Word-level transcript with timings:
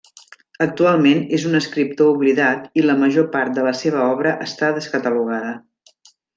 Actualment 0.65 1.19
és 1.37 1.45
un 1.49 1.57
escriptor 1.59 2.09
oblidat 2.15 2.81
i 2.83 2.87
la 2.87 2.97
major 3.03 3.29
part 3.37 3.55
de 3.61 3.67
la 3.69 3.77
seva 3.83 4.03
obra 4.17 4.35
està 4.49 4.73
descatalogada. 4.81 5.57